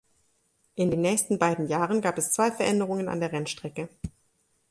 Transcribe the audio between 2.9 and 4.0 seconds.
an der Rennstrecke.